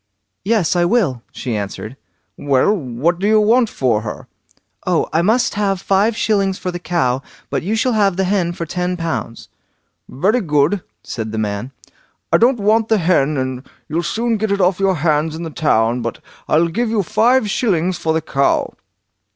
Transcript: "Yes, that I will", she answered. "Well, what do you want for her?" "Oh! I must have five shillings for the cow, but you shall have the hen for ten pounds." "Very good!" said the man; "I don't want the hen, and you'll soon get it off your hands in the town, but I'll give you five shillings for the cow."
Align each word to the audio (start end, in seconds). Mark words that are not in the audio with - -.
"Yes, 0.43 0.73
that 0.73 0.79
I 0.79 0.85
will", 0.85 1.21
she 1.31 1.55
answered. 1.55 1.95
"Well, 2.35 2.73
what 2.75 3.19
do 3.19 3.27
you 3.27 3.39
want 3.39 3.69
for 3.69 4.01
her?" 4.01 4.27
"Oh! 4.87 5.07
I 5.13 5.21
must 5.21 5.53
have 5.53 5.79
five 5.79 6.17
shillings 6.17 6.57
for 6.57 6.71
the 6.71 6.79
cow, 6.79 7.21
but 7.51 7.61
you 7.61 7.75
shall 7.75 7.93
have 7.93 8.17
the 8.17 8.23
hen 8.23 8.53
for 8.53 8.65
ten 8.65 8.97
pounds." 8.97 9.47
"Very 10.09 10.41
good!" 10.41 10.81
said 11.03 11.31
the 11.31 11.37
man; 11.37 11.71
"I 12.33 12.37
don't 12.39 12.57
want 12.59 12.87
the 12.87 12.97
hen, 12.97 13.37
and 13.37 13.63
you'll 13.87 14.01
soon 14.01 14.37
get 14.37 14.51
it 14.51 14.59
off 14.59 14.79
your 14.79 14.95
hands 14.95 15.35
in 15.35 15.43
the 15.43 15.51
town, 15.51 16.01
but 16.01 16.17
I'll 16.49 16.69
give 16.69 16.89
you 16.89 17.03
five 17.03 17.47
shillings 17.47 17.99
for 17.99 18.11
the 18.11 18.21
cow." 18.21 18.73